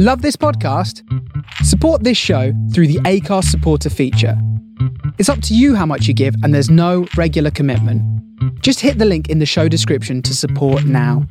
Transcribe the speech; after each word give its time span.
Love 0.00 0.22
this 0.22 0.36
podcast? 0.36 1.02
Support 1.64 2.04
this 2.04 2.16
show 2.16 2.52
through 2.72 2.86
the 2.86 3.00
ACARS 3.00 3.46
supporter 3.46 3.90
feature. 3.90 4.40
It's 5.18 5.28
up 5.28 5.42
to 5.42 5.56
you 5.56 5.74
how 5.74 5.86
much 5.86 6.06
you 6.06 6.14
give, 6.14 6.36
and 6.44 6.54
there's 6.54 6.70
no 6.70 7.08
regular 7.16 7.50
commitment. 7.50 8.00
Just 8.62 8.78
hit 8.78 8.98
the 8.98 9.04
link 9.04 9.28
in 9.28 9.40
the 9.40 9.44
show 9.44 9.66
description 9.66 10.22
to 10.22 10.34
support 10.34 10.84
now. 10.84 11.26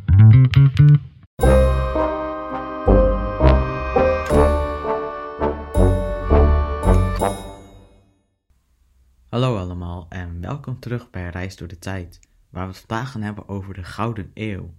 Hallo 9.29 9.57
allemaal 9.57 10.05
en 10.09 10.41
welkom 10.41 10.79
terug 10.79 11.09
bij 11.09 11.29
Reis 11.29 11.55
door 11.55 11.67
de 11.67 11.79
Tijd, 11.79 12.19
waar 12.49 12.67
we 12.67 12.73
het 12.73 12.83
vandaag 12.87 13.11
gaan 13.11 13.21
hebben 13.21 13.47
over 13.47 13.73
de 13.73 13.83
Gouden 13.83 14.31
Eeuw. 14.33 14.73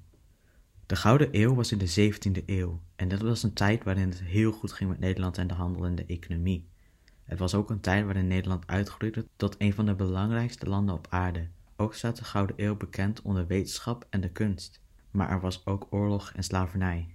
De 0.89 0.97
Gouden 0.97 1.29
Eeuw 1.31 1.55
was 1.55 1.73
in 1.73 1.79
de 1.79 2.13
17e 2.13 2.45
eeuw 2.47 2.81
en 2.97 3.09
dat 3.09 3.21
was 3.21 3.43
een 3.43 3.53
tijd 3.53 3.85
waarin 3.85 4.09
het 4.09 4.23
heel 4.23 4.53
goed 4.53 4.73
ging 4.73 4.91
met 4.91 4.99
Nederland 4.99 5.39
en 5.39 5.47
de 5.47 5.55
handel 5.55 5.85
en 5.85 5.95
de 5.95 6.05
economie. 6.07 6.69
Het 7.25 7.39
was 7.39 7.55
ook 7.55 7.71
een 7.71 7.81
tijd 7.81 8.05
waarin 8.05 8.27
Nederland 8.27 8.67
uitgroeide 8.67 9.27
tot 9.37 9.55
een 9.59 9.75
van 9.75 9.87
de 9.87 9.95
belangrijkste 9.95 10.69
landen 10.69 10.95
op 10.95 11.07
aarde. 11.11 11.49
Ook 11.77 11.95
staat 11.95 12.17
de 12.17 12.25
Gouden 12.25 12.57
Eeuw 12.59 12.77
bekend 12.77 13.23
onder 13.23 13.47
wetenschap 13.47 14.07
en 14.11 14.21
de 14.21 14.29
kunst, 14.29 14.81
maar 15.11 15.31
er 15.31 15.41
was 15.41 15.67
ook 15.67 15.87
oorlog 15.91 16.33
en 16.33 16.43
slavernij. 16.43 17.15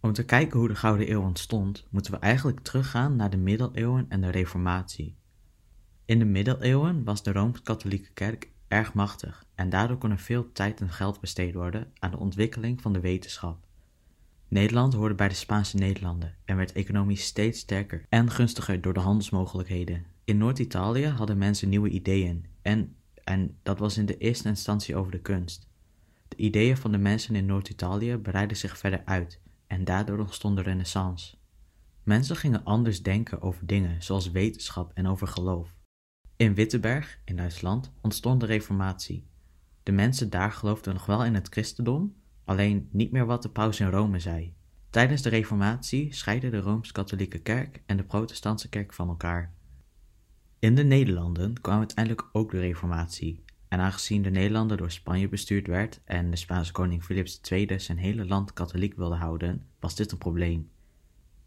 Om 0.00 0.12
te 0.12 0.24
kijken 0.24 0.58
hoe 0.58 0.68
de 0.68 0.76
Gouden 0.76 1.10
Eeuw 1.10 1.22
ontstond, 1.22 1.86
moeten 1.90 2.12
we 2.12 2.18
eigenlijk 2.18 2.60
teruggaan 2.60 3.16
naar 3.16 3.30
de 3.30 3.36
middeleeuwen 3.36 4.06
en 4.08 4.20
de 4.20 4.30
Reformatie. 4.30 5.22
In 6.06 6.18
de 6.18 6.24
middeleeuwen 6.24 7.04
was 7.04 7.22
de 7.22 7.32
Rooms-Katholieke 7.32 8.12
Kerk 8.12 8.48
erg 8.68 8.94
machtig 8.94 9.44
en 9.54 9.70
daardoor 9.70 9.98
kon 9.98 10.10
er 10.10 10.18
veel 10.18 10.52
tijd 10.52 10.80
en 10.80 10.90
geld 10.90 11.20
besteed 11.20 11.54
worden 11.54 11.92
aan 11.98 12.10
de 12.10 12.18
ontwikkeling 12.18 12.80
van 12.80 12.92
de 12.92 13.00
wetenschap. 13.00 13.66
Nederland 14.48 14.94
hoorde 14.94 15.14
bij 15.14 15.28
de 15.28 15.34
Spaanse 15.34 15.76
Nederlanden 15.76 16.34
en 16.44 16.56
werd 16.56 16.72
economisch 16.72 17.24
steeds 17.24 17.58
sterker 17.58 18.06
en 18.08 18.30
gunstiger 18.30 18.80
door 18.80 18.94
de 18.94 19.00
handelsmogelijkheden. 19.00 20.04
In 20.24 20.38
Noord-Italië 20.38 21.06
hadden 21.06 21.38
mensen 21.38 21.68
nieuwe 21.68 21.88
ideeën 21.88 22.46
en, 22.62 22.96
en 23.24 23.56
dat 23.62 23.78
was 23.78 23.98
in 23.98 24.06
de 24.06 24.18
eerste 24.18 24.48
instantie 24.48 24.96
over 24.96 25.12
de 25.12 25.20
kunst. 25.20 25.68
De 26.28 26.36
ideeën 26.36 26.76
van 26.76 26.92
de 26.92 26.98
mensen 26.98 27.34
in 27.34 27.46
Noord-Italië 27.46 28.16
breidden 28.16 28.56
zich 28.56 28.78
verder 28.78 29.02
uit 29.04 29.40
en 29.66 29.84
daardoor 29.84 30.18
ontstond 30.18 30.56
de 30.56 30.62
renaissance. 30.62 31.36
Mensen 32.02 32.36
gingen 32.36 32.64
anders 32.64 33.02
denken 33.02 33.42
over 33.42 33.66
dingen 33.66 34.02
zoals 34.02 34.30
wetenschap 34.30 34.90
en 34.94 35.06
over 35.06 35.26
geloof. 35.26 35.73
In 36.44 36.54
Wittenberg, 36.54 37.18
in 37.24 37.36
Duitsland, 37.36 37.92
ontstond 38.00 38.40
de 38.40 38.46
Reformatie. 38.46 39.26
De 39.82 39.92
mensen 39.92 40.30
daar 40.30 40.52
geloofden 40.52 40.94
nog 40.94 41.06
wel 41.06 41.24
in 41.24 41.34
het 41.34 41.48
christendom, 41.48 42.14
alleen 42.44 42.88
niet 42.90 43.10
meer 43.10 43.26
wat 43.26 43.42
de 43.42 43.48
paus 43.48 43.80
in 43.80 43.90
Rome 43.90 44.18
zei. 44.18 44.54
Tijdens 44.90 45.22
de 45.22 45.28
Reformatie 45.28 46.14
scheidden 46.14 46.50
de 46.50 46.60
Rooms-Katholieke 46.60 47.38
Kerk 47.38 47.82
en 47.86 47.96
de 47.96 48.04
Protestantse 48.04 48.68
Kerk 48.68 48.92
van 48.92 49.08
elkaar. 49.08 49.54
In 50.58 50.74
de 50.74 50.84
Nederlanden 50.84 51.60
kwam 51.60 51.78
uiteindelijk 51.78 52.28
ook 52.32 52.50
de 52.50 52.60
Reformatie, 52.60 53.44
en 53.68 53.80
aangezien 53.80 54.22
de 54.22 54.30
Nederlanden 54.30 54.76
door 54.76 54.90
Spanje 54.90 55.28
bestuurd 55.28 55.66
werd 55.66 56.00
en 56.04 56.30
de 56.30 56.36
Spaanse 56.36 56.72
koning 56.72 57.04
Philips 57.04 57.40
II 57.50 57.78
zijn 57.78 57.98
hele 57.98 58.26
land 58.26 58.52
katholiek 58.52 58.94
wilde 58.96 59.16
houden, 59.16 59.66
was 59.80 59.94
dit 59.94 60.12
een 60.12 60.18
probleem. 60.18 60.70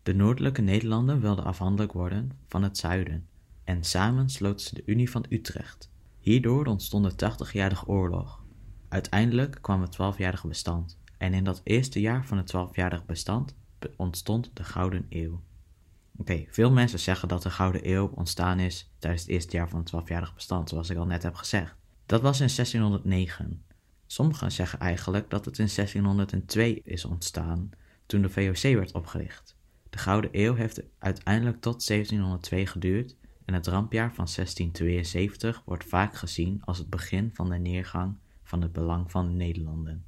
De 0.03 0.13
noordelijke 0.13 0.61
Nederlanden 0.61 1.19
wilden 1.19 1.45
afhankelijk 1.45 1.93
worden 1.93 2.31
van 2.47 2.63
het 2.63 2.77
zuiden, 2.77 3.27
en 3.67 3.83
samen 3.83 4.29
sloten 4.29 4.65
ze 4.65 4.75
de 4.75 4.83
Unie 4.85 5.09
van 5.09 5.25
Utrecht. 5.29 5.91
Hierdoor 6.19 6.65
ontstond 6.65 7.03
de 7.03 7.15
Tachtigjarige 7.15 7.87
Oorlog. 7.87 8.43
Uiteindelijk 8.89 9.57
kwam 9.61 9.81
het 9.81 9.91
Twaalfjarige 9.91 10.47
Bestand, 10.47 10.99
en 11.17 11.33
in 11.33 11.43
dat 11.43 11.61
eerste 11.63 12.01
jaar 12.01 12.25
van 12.25 12.37
het 12.37 12.47
Twaalfjarige 12.47 13.03
Bestand 13.05 13.55
ontstond 13.97 14.51
de 14.53 14.63
Gouden 14.63 15.05
Eeuw. 15.09 15.41
Oké, 16.17 16.45
veel 16.49 16.71
mensen 16.71 16.99
zeggen 16.99 17.27
dat 17.27 17.41
de 17.41 17.49
Gouden 17.49 17.89
Eeuw 17.89 18.11
ontstaan 18.15 18.59
is 18.59 18.93
tijdens 18.99 19.21
het 19.21 19.31
eerste 19.31 19.57
jaar 19.57 19.69
van 19.69 19.79
het 19.79 19.87
Twaalfjarige 19.87 20.33
Bestand, 20.33 20.69
zoals 20.69 20.89
ik 20.89 20.97
al 20.97 21.05
net 21.05 21.23
heb 21.23 21.35
gezegd. 21.35 21.75
Dat 22.05 22.21
was 22.21 22.39
in 22.39 22.49
1609. 22.55 23.63
Sommigen 24.05 24.51
zeggen 24.51 24.79
eigenlijk 24.79 25.29
dat 25.29 25.45
het 25.45 25.59
in 25.59 25.69
1602 25.75 26.81
is 26.83 27.05
ontstaan, 27.05 27.69
toen 28.05 28.21
de 28.21 28.29
VOC 28.29 28.61
werd 28.61 28.91
opgericht. 28.91 29.55
De 29.89 29.97
Gouden 29.97 30.29
Eeuw 30.33 30.55
heeft 30.55 30.81
uiteindelijk 30.97 31.61
tot 31.61 31.87
1702 31.87 32.65
geduurd 32.65 33.15
en 33.47 33.53
het 33.53 33.67
rampjaar 33.67 34.13
van 34.13 34.27
1672 34.35 35.61
wordt 35.65 35.83
vaak 35.83 36.15
gezien 36.15 36.61
als 36.65 36.77
het 36.77 36.89
begin 36.89 37.29
van 37.33 37.49
de 37.49 37.57
neergang 37.57 38.15
van 38.43 38.61
het 38.61 38.71
belang 38.71 39.11
van 39.11 39.27
de 39.27 39.33
Nederlanden. 39.33 40.05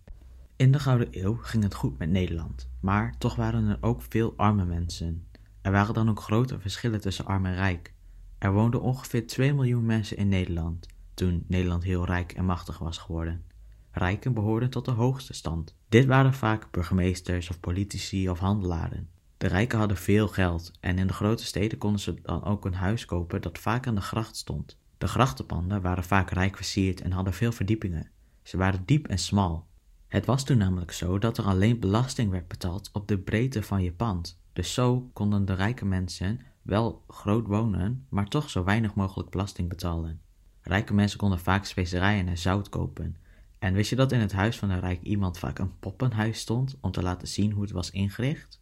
In 0.55 0.71
de 0.71 0.79
Gouden 0.79 1.07
Eeuw 1.11 1.35
ging 1.35 1.63
het 1.63 1.73
goed 1.73 1.97
met 1.97 2.09
Nederland, 2.09 2.69
maar 2.79 3.17
toch 3.17 3.35
waren 3.35 3.67
er 3.67 3.77
ook 3.81 4.01
veel 4.01 4.33
arme 4.37 4.65
mensen. 4.65 5.27
Er 5.61 5.71
waren 5.71 5.93
dan 5.93 6.09
ook 6.09 6.19
grote 6.19 6.59
verschillen 6.59 7.01
tussen 7.01 7.25
arm 7.25 7.45
en 7.45 7.55
rijk. 7.55 7.93
Er 8.37 8.53
woonden 8.53 8.81
ongeveer 8.81 9.27
2 9.27 9.53
miljoen 9.53 9.85
mensen 9.85 10.17
in 10.17 10.27
Nederland 10.27 10.87
toen 11.13 11.43
Nederland 11.47 11.83
heel 11.83 12.05
rijk 12.05 12.31
en 12.31 12.45
machtig 12.45 12.77
was 12.77 12.97
geworden. 12.97 13.43
Rijken 13.91 14.33
behoorden 14.33 14.69
tot 14.69 14.85
de 14.85 14.91
hoogste 14.91 15.33
stand. 15.33 15.75
Dit 15.89 16.05
waren 16.05 16.33
vaak 16.33 16.71
burgemeesters 16.71 17.49
of 17.49 17.59
politici 17.59 18.29
of 18.29 18.39
handelaren. 18.39 19.09
De 19.39 19.47
rijken 19.47 19.79
hadden 19.79 19.97
veel 19.97 20.27
geld 20.27 20.71
en 20.79 20.97
in 20.97 21.07
de 21.07 21.13
grote 21.13 21.45
steden 21.45 21.77
konden 21.77 21.99
ze 21.99 22.21
dan 22.21 22.43
ook 22.43 22.65
een 22.65 22.73
huis 22.73 23.05
kopen 23.05 23.41
dat 23.41 23.57
vaak 23.57 23.87
aan 23.87 23.95
de 23.95 24.01
gracht 24.01 24.35
stond. 24.35 24.77
De 24.97 25.07
grachtenpanden 25.07 25.81
waren 25.81 26.03
vaak 26.03 26.29
rijk 26.29 26.55
versierd 26.55 27.01
en 27.01 27.11
hadden 27.11 27.33
veel 27.33 27.51
verdiepingen. 27.51 28.09
Ze 28.43 28.57
waren 28.57 28.85
diep 28.85 29.07
en 29.07 29.17
smal. 29.17 29.67
Het 30.07 30.25
was 30.25 30.43
toen 30.43 30.57
namelijk 30.57 30.91
zo 30.91 31.19
dat 31.19 31.37
er 31.37 31.43
alleen 31.43 31.79
belasting 31.79 32.31
werd 32.31 32.47
betaald 32.47 32.89
op 32.93 33.07
de 33.07 33.17
breedte 33.17 33.63
van 33.63 33.83
je 33.83 33.91
pand. 33.91 34.41
Dus 34.53 34.73
zo 34.73 35.09
konden 35.13 35.45
de 35.45 35.53
rijke 35.53 35.85
mensen 35.85 36.39
wel 36.61 37.03
groot 37.07 37.47
wonen, 37.47 38.05
maar 38.09 38.27
toch 38.27 38.49
zo 38.49 38.63
weinig 38.63 38.95
mogelijk 38.95 39.29
belasting 39.29 39.69
betalen. 39.69 40.21
Rijke 40.61 40.93
mensen 40.93 41.19
konden 41.19 41.39
vaak 41.39 41.65
specerijen 41.65 42.27
en 42.27 42.37
zout 42.37 42.69
kopen. 42.69 43.15
En 43.59 43.73
wist 43.73 43.89
je 43.89 43.95
dat 43.95 44.11
in 44.11 44.19
het 44.19 44.31
huis 44.31 44.57
van 44.57 44.69
een 44.69 44.79
rijk 44.79 45.01
iemand 45.01 45.37
vaak 45.37 45.59
een 45.59 45.79
poppenhuis 45.79 46.39
stond 46.39 46.77
om 46.81 46.91
te 46.91 47.01
laten 47.01 47.27
zien 47.27 47.51
hoe 47.51 47.61
het 47.61 47.71
was 47.71 47.91
ingericht? 47.91 48.58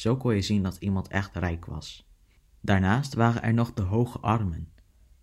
Zo 0.00 0.16
kon 0.16 0.34
je 0.34 0.42
zien 0.42 0.62
dat 0.62 0.76
iemand 0.76 1.08
echt 1.08 1.36
rijk 1.36 1.66
was. 1.66 2.08
Daarnaast 2.60 3.14
waren 3.14 3.42
er 3.42 3.54
nog 3.54 3.72
de 3.72 3.82
hoge 3.82 4.18
armen. 4.18 4.68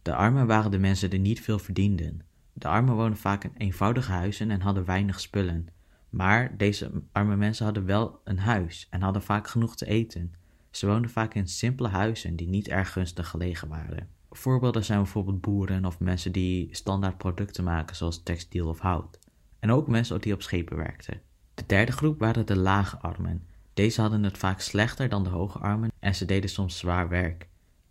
De 0.02 0.16
armen 0.16 0.48
waren 0.48 0.72
de 0.72 0.80
mensen 0.80 1.10
die 1.10 1.20
niet 1.20 1.42
veel 1.42 1.60
verdienden. 1.60 2.22
De 2.54 2.68
armen 2.68 2.96
woonden 2.96 3.18
vaak 3.18 3.44
in 3.44 3.52
eenvoudige 3.58 4.12
huizen 4.12 4.52
en 4.52 4.62
hadden 4.62 4.86
weinig 4.86 5.20
spullen. 5.20 5.68
Maar 6.10 6.58
deze 6.58 6.92
arme 7.12 7.36
mensen 7.36 7.66
hadden 7.66 7.86
wel 7.86 8.22
een 8.24 8.40
huis 8.40 8.88
en 8.90 9.02
hadden 9.02 9.22
vaak 9.22 9.48
genoeg 9.48 9.76
te 9.76 9.86
eten. 9.86 10.34
Ze 10.72 10.88
woonden 10.88 11.12
vaak 11.12 11.34
in 11.34 11.48
simpele 11.48 11.88
huizen 11.88 12.36
die 12.36 12.48
niet 12.48 12.68
erg 12.68 12.92
gunstig 12.92 13.28
gelegen 13.28 13.68
waren. 13.68 14.10
Voorbeelden 14.30 14.86
zijn 14.86 15.02
bijvoorbeeld 15.02 15.42
boeren 15.42 15.86
of 15.86 16.00
mensen 16.00 16.32
die 16.32 16.76
standaard 16.76 17.18
producten 17.18 17.64
maken 17.64 17.96
zoals 17.96 18.24
textiel 18.24 18.68
of 18.68 18.80
hout. 18.80 19.20
En 19.60 19.72
ook 19.72 19.88
mensen 19.88 20.22
die 20.22 20.34
op 20.34 20.42
schepen 20.42 20.78
werkten. 20.78 21.22
De 21.54 21.64
derde 21.66 21.92
groep 21.92 22.20
waren 22.20 22.46
de 22.46 22.58
lage 22.58 23.00
armen. 23.00 23.56
Deze 23.78 24.02
hadden 24.02 24.24
het 24.24 24.38
vaak 24.38 24.60
slechter 24.60 25.10
dan 25.10 25.24
de 25.24 25.30
hoge 25.30 25.60
armen 25.60 25.92
en 26.00 26.16
ze 26.16 26.26
deden 26.26 26.50
soms 26.50 26.78
zwaar 26.78 27.10
werk. 27.10 27.48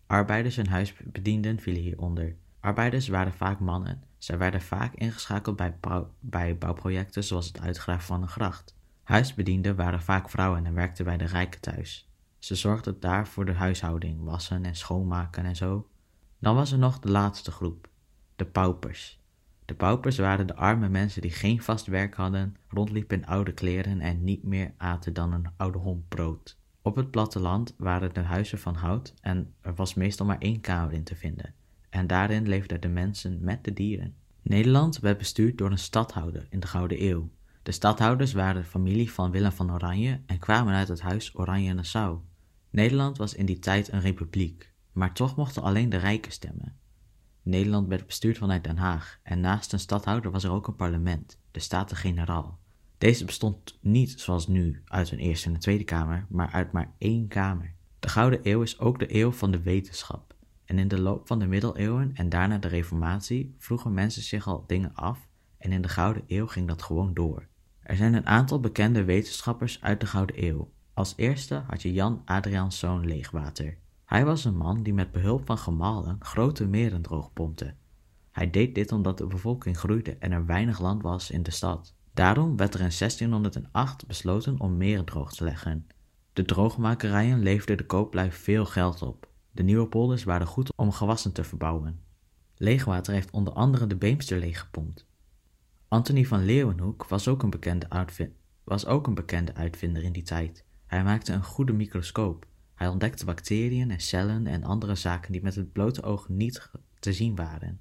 Arbeiders 0.07 0.57
en 0.57 0.69
huisbedienden 0.69 1.61
vielen 1.61 1.83
hieronder. 1.83 2.37
Arbeiders 2.61 3.09
waren 3.09 3.33
vaak 3.33 3.61
mannen. 3.61 4.03
Zij 4.19 4.39
werden 4.39 4.61
vaak 4.61 4.95
ingeschakeld 4.95 5.57
bij, 5.57 5.77
bij 6.21 6.59
bouwprojecten 6.59 7.25
zoals 7.25 7.47
het 7.47 7.61
uitgraven 7.61 8.07
van 8.07 8.23
een 8.23 8.29
gracht. 8.29 8.75
Huisbedienden 9.03 9.77
waren 9.77 10.03
vaak 10.03 10.31
vrouwen 10.31 10.67
en 10.67 10.75
werkten 10.75 11.05
bij 11.05 11.17
de 11.17 11.25
rijken 11.27 11.61
thuis. 11.61 12.11
Ze 12.39 12.55
zorgden 12.55 13.01
daar 13.01 13.29
voor 13.29 13.45
de 13.45 13.55
huishouding, 13.55 14.25
wassen 14.25 14.65
en 14.65 14.77
schoonmaken 14.77 15.45
en 15.45 15.57
zo. 15.57 15.89
Dan 16.39 16.55
was 16.55 16.73
er 16.73 16.79
nog 16.79 16.99
de 16.99 17.11
laatste 17.11 17.51
groep, 17.51 17.89
de 18.37 18.47
paupers. 18.47 19.21
De 19.67 19.75
paupers 19.75 20.19
waren 20.19 20.47
de 20.47 20.55
arme 20.55 20.89
mensen 20.89 21.23
die 21.23 21.31
geen 21.31 21.63
vast 21.63 21.87
werk 21.87 22.15
hadden, 22.15 22.57
rondliepen 22.69 23.17
in 23.17 23.27
oude 23.27 23.53
kleren 23.53 24.01
en 24.01 24.25
niet 24.25 24.43
meer 24.43 24.75
aten 24.77 25.13
dan 25.13 25.33
een 25.33 25.49
oude 25.57 25.79
hond 25.79 26.09
brood. 26.09 26.59
Op 26.83 26.97
het 26.97 27.11
platteland 27.11 27.75
waren 27.79 28.15
de 28.15 28.21
huizen 28.21 28.59
van 28.59 28.75
hout 28.75 29.15
en 29.21 29.55
er 29.61 29.75
was 29.75 29.95
meestal 29.95 30.27
maar 30.27 30.39
één 30.39 30.61
kamer 30.61 30.93
in 30.93 31.05
te 31.05 31.17
vinden. 31.17 31.55
En 31.91 32.07
daarin 32.07 32.49
leefden 32.49 32.81
de 32.81 32.89
mensen 32.89 33.39
met 33.41 33.65
de 33.65 33.73
dieren. 33.73 34.15
Nederland 34.43 34.99
werd 34.99 35.19
bestuurd 35.19 35.59
door 35.59 35.71
een 35.71 35.79
stadhouder 35.79 36.47
in 36.51 36.61
de 36.61 36.67
Gouden 36.67 37.03
Eeuw. 37.03 37.31
De 37.63 37.73
stadhouders 37.73 38.33
waren 38.33 38.63
de 38.63 38.69
familie 38.69 39.13
van 39.13 39.31
Willem 39.31 39.53
van 39.53 39.73
Oranje 39.73 40.21
en 40.27 40.39
kwamen 40.39 40.75
uit 40.75 40.89
het 40.89 41.01
huis 41.01 41.39
Oranje-Nassau. 41.39 42.19
Nederland 42.71 43.17
was 43.17 43.35
in 43.35 43.47
die 43.47 43.59
tijd 43.59 43.93
een 43.93 44.01
republiek, 44.01 44.73
maar 44.93 45.13
toch 45.15 45.37
mochten 45.37 45.63
alleen 45.63 45.89
de 45.89 45.97
rijken 45.97 46.33
stemmen. 46.33 46.77
Nederland 47.47 47.89
werd 47.89 48.07
bestuurd 48.07 48.39
vanuit 48.39 48.65
Den 48.65 48.77
Haag 48.77 49.19
en 49.23 49.41
naast 49.41 49.73
een 49.73 49.79
stadhouder 49.79 50.31
was 50.31 50.45
er 50.45 50.51
ook 50.51 50.67
een 50.67 50.77
parlement, 50.77 51.39
de 51.51 51.61
Staten-Generaal. 51.61 52.59
Deze 52.99 53.25
bestond 53.25 53.79
niet 53.81 54.21
zoals 54.21 54.47
nu 54.47 54.83
uit 54.85 55.11
een 55.11 55.19
Eerste 55.19 55.49
en 55.49 55.55
een 55.55 55.61
Tweede 55.61 55.85
Kamer, 55.85 56.27
maar 56.29 56.51
uit 56.53 56.73
maar 56.73 56.93
één 56.99 57.29
Kamer. 57.29 57.73
De 58.01 58.09
Gouden 58.09 58.41
Eeuw 58.43 58.63
is 58.63 58.79
ook 58.79 58.99
de 58.99 59.15
eeuw 59.15 59.33
van 59.33 59.51
de 59.51 59.63
wetenschap. 59.63 60.35
En 60.65 60.79
in 60.79 60.89
de 60.89 61.01
loop 61.01 61.27
van 61.27 61.39
de 61.39 61.47
middeleeuwen 61.47 62.11
en 62.15 62.29
daarna 62.29 62.59
de 62.59 62.69
reformatie 62.69 63.55
vroegen 63.59 63.95
mensen 63.95 64.23
zich 64.23 64.47
al 64.47 64.65
dingen 64.67 64.95
af 64.95 65.29
en 65.59 65.73
in 65.73 65.83
de 65.83 65.89
Gouden 65.89 66.25
Eeuw 66.27 66.47
ging 66.47 66.69
dat 66.69 66.83
gewoon 66.83 67.15
door. 67.15 67.47
Er 67.81 67.97
zijn 67.97 68.15
een 68.15 68.27
aantal 68.27 68.61
bekende 68.61 69.05
wetenschappers 69.05 69.83
uit 69.83 70.01
de 70.01 70.07
Gouden 70.07 70.45
Eeuw. 70.45 70.71
Als 70.95 71.13
eerste 71.17 71.63
had 71.67 71.83
je 71.83 71.93
Jan 71.93 72.23
Adriaanszoon 72.25 73.07
Leegwater. 73.07 73.77
Hij 74.07 74.25
was 74.25 74.45
een 74.45 74.57
man 74.57 74.83
die 74.83 74.95
met 74.95 75.13
behulp 75.13 75.47
van 75.47 75.59
gemalen 75.59 76.17
grote 76.19 76.67
meren 76.67 77.03
droogpompte. 77.03 77.75
Hij 78.31 78.51
deed 78.51 78.75
dit 78.75 78.93
omdat 78.93 79.19
de 79.19 79.27
bevolking 79.27 79.79
groeide 79.79 80.17
en 80.17 80.33
er 80.33 80.47
weinig 80.47 80.81
land 80.81 81.03
was 81.03 81.31
in 81.31 81.43
de 81.43 81.51
stad. 81.51 81.95
Daarom 82.15 82.57
werd 82.57 82.75
er 82.75 82.81
in 82.81 82.93
1608 82.99 84.07
besloten 84.07 84.61
om 84.61 84.77
meren 84.77 85.05
droog 85.05 85.33
te 85.33 85.45
leggen. 85.45 85.87
De 86.33 86.45
droogmakerijen 86.45 87.43
leverden 87.43 87.77
de 87.77 87.87
kooplui 87.87 88.33
veel 88.33 88.67
geld 88.67 89.03
op. 89.03 89.29
De 89.51 89.63
nieuwe 89.63 89.87
polders 89.87 90.25
waren 90.25 90.47
goed 90.47 90.77
om 90.77 90.93
gewassen 90.93 91.33
te 91.33 91.45
verbouwen. 91.45 92.01
Leegwater 92.57 93.13
heeft 93.13 93.31
onder 93.31 93.53
andere 93.53 93.87
de 93.87 93.97
Beemster 93.97 94.39
leeggepompt. 94.39 95.07
Anthony 95.89 96.25
van 96.25 96.45
Leeuwenhoek 96.45 97.07
was 97.07 97.29
ook, 97.29 97.43
een 97.43 97.51
bekende 97.51 97.87
was 98.65 98.87
ook 98.87 99.07
een 99.07 99.15
bekende 99.15 99.55
uitvinder 99.55 100.03
in 100.03 100.13
die 100.13 100.23
tijd. 100.23 100.65
Hij 100.87 101.05
maakte 101.05 101.33
een 101.33 101.45
goede 101.45 101.73
microscoop. 101.73 102.47
Hij 102.77 102.89
ontdekte 102.89 103.25
bacteriën 103.25 103.91
en 103.91 104.01
cellen 104.01 104.47
en 104.47 104.65
andere 104.65 104.95
zaken 104.95 105.33
die 105.33 105.43
met 105.43 105.55
het 105.55 105.73
blote 105.73 106.03
oog 106.03 106.29
niet 106.29 106.71
te 106.99 107.13
zien 107.13 107.35
waren. 107.35 107.81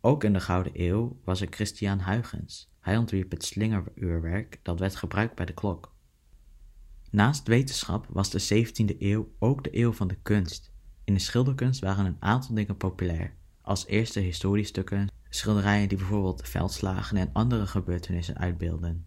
Ook 0.00 0.24
in 0.24 0.32
de 0.32 0.40
Gouden 0.40 0.72
Eeuw 0.74 1.20
was 1.24 1.40
er 1.40 1.46
Christian 1.50 2.00
Huygens. 2.00 2.70
Hij 2.80 2.96
ontwierp 2.96 3.30
het 3.30 3.44
slingeruurwerk 3.44 4.60
dat 4.62 4.78
werd 4.78 4.96
gebruikt 4.96 5.34
bij 5.34 5.46
de 5.46 5.52
klok. 5.52 5.94
Naast 7.10 7.48
wetenschap 7.48 8.06
was 8.08 8.30
de 8.30 8.66
17e 8.66 8.98
eeuw 8.98 9.32
ook 9.38 9.64
de 9.64 9.78
eeuw 9.78 9.92
van 9.92 10.08
de 10.08 10.18
kunst. 10.22 10.72
In 11.04 11.14
de 11.14 11.20
schilderkunst 11.20 11.80
waren 11.80 12.06
een 12.06 12.16
aantal 12.20 12.54
dingen 12.54 12.76
populair, 12.76 13.34
als 13.60 13.86
eerste 13.86 14.20
historiestukken, 14.20 15.10
schilderijen 15.28 15.88
die 15.88 15.98
bijvoorbeeld 15.98 16.48
veldslagen 16.48 17.16
en 17.16 17.30
andere 17.32 17.66
gebeurtenissen 17.66 18.38
uitbeelden. 18.38 19.06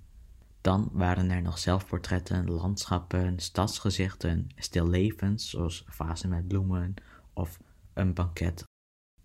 Dan 0.66 0.90
waren 0.92 1.32
er 1.32 1.42
nog 1.42 1.58
zelfportretten, 1.58 2.52
landschappen, 2.52 3.40
stadsgezichten, 3.40 4.48
stillevens 4.56 5.50
zoals 5.50 5.84
vazen 5.88 6.30
met 6.30 6.48
bloemen 6.48 6.94
of 7.34 7.60
een 7.94 8.14
banket 8.14 8.64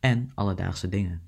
en 0.00 0.30
alledaagse 0.34 0.88
dingen. 0.88 1.22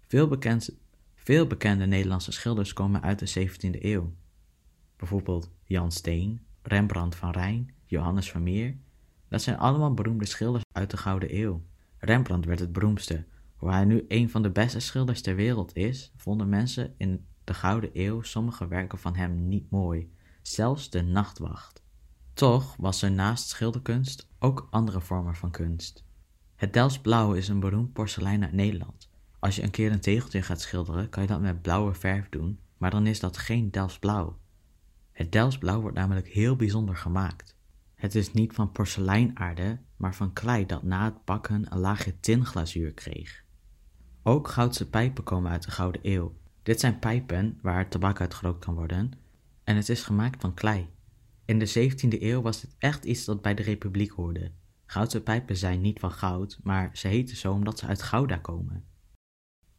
Veel, 0.00 0.28
bekend, 0.28 0.76
veel 1.14 1.46
bekende 1.46 1.86
Nederlandse 1.86 2.32
schilders 2.32 2.72
komen 2.72 3.02
uit 3.02 3.18
de 3.18 3.48
17e 3.48 3.80
eeuw. 3.84 4.14
Bijvoorbeeld 4.96 5.50
Jan 5.64 5.92
Steen, 5.92 6.46
Rembrandt 6.62 7.16
van 7.16 7.30
Rijn, 7.30 7.74
Johannes 7.84 8.30
Vermeer. 8.30 8.76
Dat 9.28 9.42
zijn 9.42 9.58
allemaal 9.58 9.94
beroemde 9.94 10.26
schilders 10.26 10.64
uit 10.72 10.90
de 10.90 10.96
Gouden 10.96 11.36
Eeuw. 11.36 11.62
Rembrandt 11.98 12.46
werd 12.46 12.60
het 12.60 12.72
beroemdste. 12.72 13.24
Hoewel 13.56 13.76
hij 13.76 13.86
nu 13.86 14.04
een 14.08 14.30
van 14.30 14.42
de 14.42 14.50
beste 14.50 14.80
schilders 14.80 15.20
ter 15.20 15.34
wereld 15.34 15.76
is, 15.76 16.12
vonden 16.16 16.48
mensen 16.48 16.94
in 16.96 17.26
de 17.44 17.54
Gouden 17.54 17.90
Eeuw 17.92 18.22
sommige 18.22 18.68
werken 18.68 18.98
van 18.98 19.14
hem 19.14 19.48
niet 19.48 19.70
mooi, 19.70 20.12
zelfs 20.42 20.90
de 20.90 21.02
Nachtwacht. 21.02 21.82
Toch 22.32 22.76
was 22.76 23.02
er 23.02 23.10
naast 23.10 23.48
schilderkunst 23.48 24.28
ook 24.38 24.68
andere 24.70 25.00
vormen 25.00 25.34
van 25.34 25.50
kunst. 25.50 26.04
Het 26.54 26.72
Delfts 26.72 27.00
Blauw 27.00 27.32
is 27.32 27.48
een 27.48 27.60
beroemd 27.60 27.92
porselein 27.92 28.42
uit 28.42 28.52
Nederland. 28.52 29.10
Als 29.38 29.56
je 29.56 29.62
een 29.62 29.70
keer 29.70 29.92
een 29.92 30.00
tegeltje 30.00 30.42
gaat 30.42 30.60
schilderen, 30.60 31.08
kan 31.08 31.22
je 31.22 31.28
dat 31.28 31.40
met 31.40 31.62
blauwe 31.62 31.94
verf 31.94 32.28
doen, 32.28 32.58
maar 32.76 32.90
dan 32.90 33.06
is 33.06 33.20
dat 33.20 33.36
geen 33.36 33.70
Delfts 33.70 33.98
Blauw. 33.98 34.38
Het 35.12 35.32
Delfts 35.32 35.58
Blauw 35.58 35.80
wordt 35.80 35.96
namelijk 35.96 36.28
heel 36.28 36.56
bijzonder 36.56 36.96
gemaakt. 36.96 37.56
Het 37.94 38.14
is 38.14 38.32
niet 38.32 38.52
van 38.52 38.72
porseleinaarde, 38.72 39.78
maar 39.96 40.14
van 40.14 40.32
klei 40.32 40.66
dat 40.66 40.82
na 40.82 41.04
het 41.04 41.24
bakken 41.24 41.72
een 41.72 41.78
laagje 41.78 42.20
tinglazuur 42.20 42.92
kreeg. 42.92 43.44
Ook 44.22 44.48
goudse 44.48 44.88
pijpen 44.88 45.24
komen 45.24 45.50
uit 45.50 45.62
de 45.62 45.70
Gouden 45.70 46.00
Eeuw. 46.04 46.34
Dit 46.62 46.80
zijn 46.80 46.98
pijpen 46.98 47.58
waar 47.62 47.88
tabak 47.88 48.20
uit 48.20 48.34
gerookt 48.34 48.64
kan 48.64 48.74
worden 48.74 49.12
en 49.64 49.76
het 49.76 49.88
is 49.88 50.02
gemaakt 50.02 50.40
van 50.40 50.54
klei. 50.54 50.88
In 51.44 51.58
de 51.58 51.90
17e 51.90 52.22
eeuw 52.22 52.42
was 52.42 52.60
dit 52.60 52.74
echt 52.78 53.04
iets 53.04 53.24
dat 53.24 53.42
bij 53.42 53.54
de 53.54 53.62
Republiek 53.62 54.10
hoorde. 54.10 54.50
Goudse 54.86 55.22
pijpen 55.22 55.56
zijn 55.56 55.80
niet 55.80 56.00
van 56.00 56.12
goud, 56.12 56.58
maar 56.62 56.90
ze 56.92 57.08
heten 57.08 57.36
zo 57.36 57.52
omdat 57.52 57.78
ze 57.78 57.86
uit 57.86 58.02
Gouda 58.02 58.36
komen. 58.36 58.84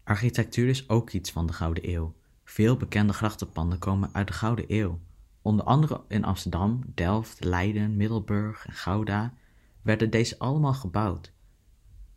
Architectuur 0.04 0.70
is 0.70 0.90
ook 0.90 1.10
iets 1.10 1.32
van 1.32 1.46
de 1.46 1.54
Gouden 1.54 1.90
Eeuw. 1.90 2.16
Veel 2.44 2.78
bekende 2.78 3.14
grachtenpanden 3.14 3.80
komen 3.80 4.10
uit 4.14 4.28
de 4.28 4.34
Gouden 4.34 4.66
Eeuw. 4.68 5.00
Onder 5.42 5.66
andere 5.66 6.02
in 6.08 6.24
Amsterdam, 6.24 6.82
Delft, 6.94 7.44
Leiden, 7.44 7.98
Middelburg 7.98 8.66
en 8.66 8.74
Gouda 8.74 9.34
werden 9.82 10.10
deze 10.10 10.40
allemaal 10.40 10.74
gebouwd. 10.74 11.34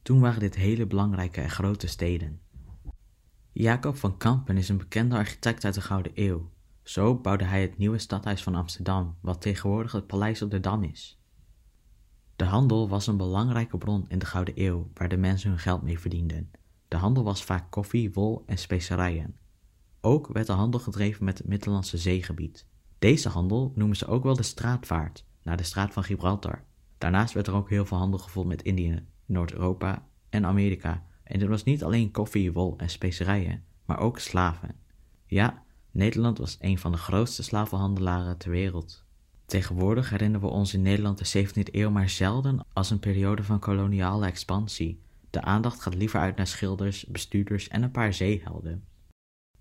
Toen 0.02 0.20
waren 0.20 0.40
dit 0.40 0.54
hele 0.54 0.86
belangrijke 0.86 1.40
en 1.40 1.50
grote 1.50 1.86
steden. 1.86 2.40
Jacob 3.58 3.96
van 3.96 4.16
Kampen 4.16 4.56
is 4.56 4.68
een 4.68 4.76
bekende 4.76 5.16
architect 5.16 5.64
uit 5.64 5.74
de 5.74 5.80
Gouden 5.80 6.12
Eeuw. 6.14 6.50
Zo 6.82 7.14
bouwde 7.14 7.44
hij 7.44 7.60
het 7.60 7.78
nieuwe 7.78 7.98
stadhuis 7.98 8.42
van 8.42 8.54
Amsterdam, 8.54 9.16
wat 9.20 9.40
tegenwoordig 9.40 9.92
het 9.92 10.06
Paleis 10.06 10.42
op 10.42 10.50
de 10.50 10.60
Dam 10.60 10.82
is. 10.82 11.20
De 12.36 12.44
handel 12.44 12.88
was 12.88 13.06
een 13.06 13.16
belangrijke 13.16 13.78
bron 13.78 14.04
in 14.08 14.18
de 14.18 14.26
Gouden 14.26 14.54
Eeuw, 14.62 14.90
waar 14.94 15.08
de 15.08 15.16
mensen 15.16 15.50
hun 15.50 15.58
geld 15.58 15.82
mee 15.82 15.98
verdienden. 15.98 16.50
De 16.88 16.96
handel 16.96 17.24
was 17.24 17.44
vaak 17.44 17.70
koffie, 17.70 18.12
wol 18.12 18.42
en 18.46 18.58
specerijen. 18.58 19.36
Ook 20.00 20.28
werd 20.32 20.46
de 20.46 20.52
handel 20.52 20.80
gedreven 20.80 21.24
met 21.24 21.38
het 21.38 21.46
Middellandse 21.46 21.98
zeegebied. 21.98 22.66
Deze 22.98 23.28
handel 23.28 23.72
noemen 23.74 23.96
ze 23.96 24.06
ook 24.06 24.22
wel 24.22 24.36
de 24.36 24.42
straatvaart, 24.42 25.24
naar 25.42 25.56
de 25.56 25.62
straat 25.62 25.92
van 25.92 26.04
Gibraltar. 26.04 26.64
Daarnaast 26.98 27.34
werd 27.34 27.46
er 27.46 27.54
ook 27.54 27.68
heel 27.68 27.86
veel 27.86 27.98
handel 27.98 28.18
gevoerd 28.18 28.46
met 28.46 28.62
Indië, 28.62 29.06
Noord-Europa 29.26 30.08
en 30.28 30.46
Amerika. 30.46 31.06
En 31.26 31.38
dit 31.38 31.48
was 31.48 31.64
niet 31.64 31.84
alleen 31.84 32.10
koffie, 32.10 32.52
wol 32.52 32.74
en 32.76 32.90
specerijen, 32.90 33.64
maar 33.84 33.98
ook 33.98 34.18
slaven. 34.18 34.74
Ja, 35.24 35.62
Nederland 35.90 36.38
was 36.38 36.56
een 36.60 36.78
van 36.78 36.92
de 36.92 36.98
grootste 36.98 37.42
slavenhandelaren 37.42 38.38
ter 38.38 38.50
wereld. 38.50 39.04
Tegenwoordig 39.46 40.10
herinneren 40.10 40.48
we 40.48 40.52
ons 40.52 40.74
in 40.74 40.82
Nederland 40.82 41.32
de 41.32 41.46
17e 41.46 41.74
eeuw 41.74 41.90
maar 41.90 42.08
zelden 42.08 42.66
als 42.72 42.90
een 42.90 42.98
periode 42.98 43.42
van 43.42 43.58
koloniale 43.58 44.26
expansie. 44.26 45.00
De 45.30 45.42
aandacht 45.42 45.80
gaat 45.80 45.94
liever 45.94 46.20
uit 46.20 46.36
naar 46.36 46.46
schilders, 46.46 47.06
bestuurders 47.06 47.68
en 47.68 47.82
een 47.82 47.90
paar 47.90 48.12
zeehelden. 48.12 48.84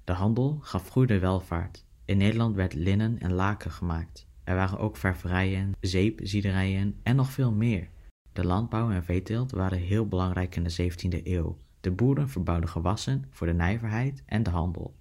De 0.04 0.14
handel 0.14 0.60
gaf 0.62 0.90
goede 0.90 1.20
welvaart. 1.20 1.86
In 2.06 2.18
Nederland 2.18 2.56
werd 2.56 2.74
linnen 2.74 3.20
en 3.20 3.34
laken 3.34 3.72
gemaakt. 3.72 4.28
Er 4.44 4.56
waren 4.56 4.80
ook 4.80 4.98
ververijen, 4.98 5.72
zeepziederijen 5.80 7.00
en 7.04 7.16
nog 7.16 7.32
veel 7.32 7.52
meer. 7.52 7.90
De 8.36 8.46
landbouw 8.46 8.92
en 8.92 9.04
veeteelt 9.04 9.52
waren 9.52 9.78
heel 9.78 10.08
belangrijk 10.08 10.56
in 10.56 10.64
de 10.64 10.92
17e 10.92 11.24
eeuw. 11.24 11.58
De 11.82 11.92
boeren 11.92 12.30
verbouwden 12.30 12.70
gewassen 12.70 13.26
voor 13.30 13.48
de 13.48 13.54
nijverheid 13.54 14.24
en 14.26 14.44
de 14.44 14.50
handel. 14.50 14.96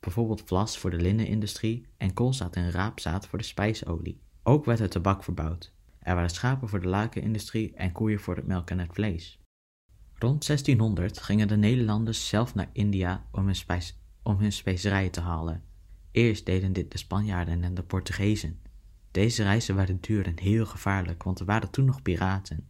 Bijvoorbeeld 0.00 0.42
vlas 0.46 0.78
voor 0.78 0.90
de 0.90 0.96
linnenindustrie 0.96 1.86
en 1.96 2.12
koolzaad 2.12 2.56
en 2.56 2.70
raapzaad 2.70 3.26
voor 3.26 3.38
de 3.38 3.44
spijsolie. 3.44 4.20
Ook 4.42 4.64
werd 4.64 4.80
er 4.80 4.88
tabak 4.88 5.24
verbouwd. 5.24 5.72
Er 5.98 6.14
waren 6.14 6.30
schapen 6.30 6.68
voor 6.68 6.80
de 6.80 6.88
lakenindustrie 6.88 7.74
en 7.74 7.92
koeien 7.92 8.20
voor 8.20 8.36
het 8.36 8.46
melk 8.46 8.70
en 8.70 8.78
het 8.78 8.92
vlees. 8.92 9.38
Rond 10.14 10.46
1600 10.46 11.20
gingen 11.20 11.48
de 11.48 11.56
Nederlanders 11.56 12.28
zelf 12.28 12.54
naar 12.54 12.70
India 12.72 13.26
om 13.32 13.44
hun, 13.44 13.56
spijs, 13.56 13.98
om 14.22 14.38
hun 14.38 14.52
specerijen 14.52 15.10
te 15.10 15.20
halen. 15.20 15.62
Eerst 16.10 16.46
deden 16.46 16.72
dit 16.72 16.92
de 16.92 16.98
Spanjaarden 16.98 17.64
en 17.64 17.74
de 17.74 17.82
Portugezen. 17.82 18.58
Deze 19.10 19.42
reizen 19.42 19.74
waren 19.74 20.00
duur 20.00 20.26
en 20.26 20.38
heel 20.38 20.66
gevaarlijk, 20.66 21.22
want 21.22 21.40
er 21.40 21.46
waren 21.46 21.70
toen 21.70 21.84
nog 21.84 22.02
piraten. 22.02 22.69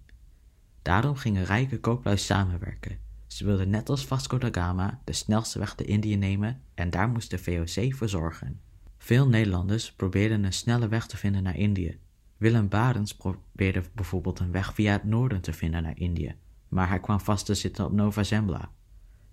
Daarom 0.83 1.17
gingen 1.17 1.45
rijke 1.45 1.81
kooplui 1.81 2.17
samenwerken. 2.17 2.99
Ze 3.27 3.45
wilden 3.45 3.71
net 3.71 3.89
als 3.89 4.07
Vasco 4.07 4.39
da 4.39 4.49
Gama 4.53 5.01
de 5.05 5.13
snelste 5.13 5.59
weg 5.59 5.77
naar 5.77 5.87
Indië 5.87 6.17
nemen 6.17 6.63
en 6.75 6.91
daar 6.91 7.09
moest 7.09 7.31
de 7.31 7.39
VOC 7.39 7.95
voor 7.95 8.09
zorgen. 8.09 8.61
Veel 8.99 9.29
Nederlanders 9.29 9.93
probeerden 9.93 10.45
een 10.45 10.53
snelle 10.53 10.89
weg 10.89 11.07
te 11.07 11.17
vinden 11.17 11.43
naar 11.43 11.57
Indië. 11.57 11.99
Willem 12.37 12.69
Barens 12.69 13.17
probeerde 13.17 13.83
bijvoorbeeld 13.95 14.39
een 14.39 14.53
weg 14.53 14.75
via 14.75 14.93
het 14.93 15.05
noorden 15.05 15.41
te 15.41 15.53
vinden 15.53 15.83
naar 15.83 15.99
Indië, 15.99 16.35
maar 16.69 16.89
hij 16.89 17.01
kwam 17.01 17.21
vast 17.21 17.47
te 17.47 17.55
zitten 17.55 17.85
op 17.85 17.93
Nova 17.93 18.23
Zembla. 18.23 18.71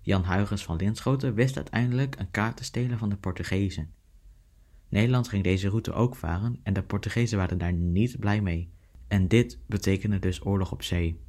Jan 0.00 0.24
Huygens 0.24 0.64
van 0.64 0.76
Linschoten 0.76 1.34
wist 1.34 1.56
uiteindelijk 1.56 2.18
een 2.18 2.30
kaart 2.30 2.56
te 2.56 2.64
stelen 2.64 2.98
van 2.98 3.08
de 3.08 3.16
Portugezen. 3.16 3.92
Nederland 4.88 5.28
ging 5.28 5.44
deze 5.44 5.68
route 5.68 5.92
ook 5.92 6.16
varen 6.16 6.60
en 6.62 6.72
de 6.72 6.82
Portugezen 6.82 7.38
waren 7.38 7.58
daar 7.58 7.72
niet 7.72 8.18
blij 8.18 8.40
mee. 8.40 8.72
En 9.08 9.28
dit 9.28 9.58
betekende 9.66 10.18
dus 10.18 10.44
oorlog 10.44 10.72
op 10.72 10.82
zee. 10.82 11.20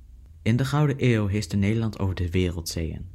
In 0.50 0.58
de 0.58 0.66
Gouden 0.66 0.96
Eeuw 1.00 1.28
heerste 1.28 1.56
Nederland 1.56 2.00
over 2.00 2.16
de 2.16 2.30
wereldzeeën. 2.30 3.10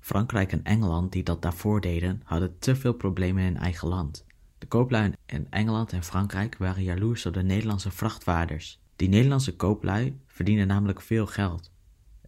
Frankrijk 0.00 0.52
en 0.52 0.64
Engeland, 0.64 1.12
die 1.12 1.22
dat 1.22 1.42
daarvoor 1.42 1.80
deden, 1.80 2.20
hadden 2.24 2.58
te 2.58 2.76
veel 2.76 2.92
problemen 2.92 3.44
in 3.44 3.56
eigen 3.56 3.88
land. 3.88 4.24
De 4.58 4.66
kooplui 4.66 5.12
in 5.26 5.46
Engeland 5.50 5.92
en 5.92 6.02
Frankrijk 6.02 6.56
waren 6.58 6.82
jaloers 6.82 7.26
op 7.26 7.34
de 7.34 7.42
Nederlandse 7.42 7.90
vrachtvaarders. 7.90 8.80
Die 8.96 9.08
Nederlandse 9.08 9.56
kooplui 9.56 10.18
verdienen 10.26 10.66
namelijk 10.66 11.00
veel 11.00 11.26
geld. 11.26 11.72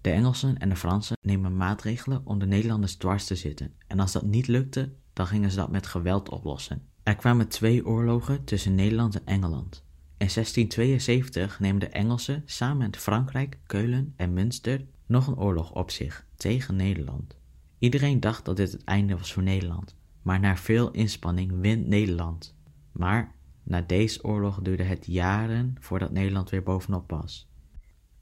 De 0.01 0.11
Engelsen 0.11 0.59
en 0.59 0.69
de 0.69 0.77
Fransen 0.77 1.17
nemen 1.21 1.57
maatregelen 1.57 2.21
om 2.25 2.39
de 2.39 2.47
Nederlanders 2.47 2.95
dwars 2.95 3.25
te 3.25 3.35
zitten, 3.35 3.73
en 3.87 4.01
als 4.01 4.13
dat 4.13 4.25
niet 4.25 4.47
lukte, 4.47 4.93
dan 5.13 5.27
gingen 5.27 5.51
ze 5.51 5.57
dat 5.57 5.71
met 5.71 5.87
geweld 5.87 6.29
oplossen. 6.29 6.83
Er 7.03 7.17
kwamen 7.17 7.49
twee 7.49 7.87
oorlogen 7.87 8.45
tussen 8.45 8.75
Nederland 8.75 9.15
en 9.15 9.27
Engeland. 9.27 9.85
In 10.19 10.29
1672 10.35 11.61
nemen 11.61 11.81
de 11.81 11.89
Engelsen 11.89 12.43
samen 12.45 12.77
met 12.77 12.97
Frankrijk, 12.97 13.59
Keulen 13.67 14.13
en 14.17 14.33
Münster 14.33 14.87
nog 15.07 15.27
een 15.27 15.39
oorlog 15.39 15.73
op 15.73 15.91
zich 15.91 16.27
tegen 16.37 16.77
Nederland. 16.77 17.37
Iedereen 17.79 18.21
dacht 18.21 18.45
dat 18.45 18.57
dit 18.57 18.73
het 18.73 18.85
einde 18.85 19.17
was 19.17 19.33
voor 19.33 19.43
Nederland, 19.43 19.97
maar 20.23 20.41
na 20.41 20.57
veel 20.57 20.91
inspanning 20.91 21.61
wint 21.61 21.87
Nederland. 21.87 22.55
Maar 22.93 23.35
na 23.63 23.81
deze 23.81 24.25
oorlog 24.25 24.61
duurde 24.63 24.83
het 24.83 25.07
jaren 25.07 25.75
voordat 25.81 26.13
Nederland 26.13 26.51
weer 26.51 26.63
bovenop 26.63 27.11
was. 27.11 27.49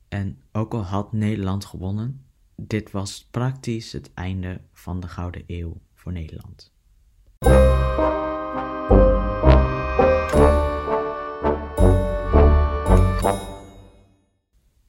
En 0.09 0.39
ook 0.53 0.75
al 0.75 0.85
had 0.85 1.13
Nederland 1.13 1.65
gewonnen, 1.65 2.25
dit 2.57 2.91
was 2.91 3.29
praktisch 3.31 3.93
het 3.93 4.15
einde 4.15 4.61
van 4.73 5.01
de 5.01 5.09
Gouden 5.09 5.45
Eeuw 5.47 5.81
voor 5.95 6.13
Nederland. 6.13 6.74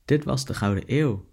Dit 0.05 0.23
was 0.23 0.45
de 0.45 0.53
Gouden 0.53 0.83
Eeuw. 0.87 1.25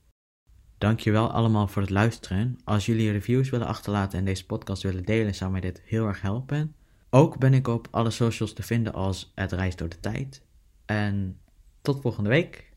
Dankjewel 0.78 1.30
allemaal 1.30 1.68
voor 1.68 1.82
het 1.82 1.90
luisteren. 1.90 2.58
Als 2.64 2.86
jullie 2.86 3.10
reviews 3.10 3.50
willen 3.50 3.66
achterlaten 3.66 4.18
en 4.18 4.24
deze 4.24 4.46
podcast 4.46 4.82
willen 4.82 5.04
delen, 5.04 5.34
zou 5.34 5.50
mij 5.50 5.60
dit 5.60 5.82
heel 5.84 6.06
erg 6.06 6.20
helpen. 6.20 6.74
Ook 7.10 7.38
ben 7.38 7.54
ik 7.54 7.68
op 7.68 7.88
alle 7.90 8.10
socials 8.10 8.52
te 8.52 8.62
vinden 8.62 8.92
als 8.92 9.32
Het 9.34 9.52
Reis 9.52 9.76
door 9.76 9.88
de 9.88 10.00
Tijd. 10.00 10.42
En 10.84 11.40
tot 11.82 12.00
volgende 12.00 12.28
week. 12.28 12.72